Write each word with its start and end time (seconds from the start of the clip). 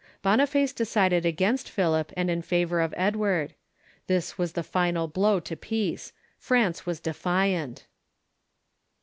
Boniface 0.23 0.73
decided 0.73 1.27
against 1.27 1.69
Philip, 1.69 2.11
and 2.17 2.31
in 2.31 2.41
favor 2.41 2.81
of 2.81 2.91
Edward. 2.97 3.53
This 4.07 4.35
was 4.35 4.53
the 4.53 4.63
final 4.63 5.07
blow 5.07 5.39
to 5.41 5.55
peace. 5.55 6.11
France 6.39 6.81
Avas 6.87 6.99
defiant. 6.99 7.85